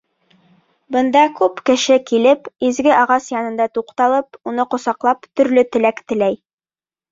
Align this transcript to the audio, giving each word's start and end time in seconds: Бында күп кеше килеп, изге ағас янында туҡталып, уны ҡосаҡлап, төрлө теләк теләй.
Бында 0.95 1.21
күп 1.39 1.61
кеше 1.71 1.97
килеп, 2.11 2.49
изге 2.71 2.95
ағас 3.03 3.29
янында 3.35 3.69
туҡталып, 3.81 4.41
уны 4.53 4.67
ҡосаҡлап, 4.75 5.31
төрлө 5.37 5.69
теләк 5.77 6.05
теләй. 6.11 6.43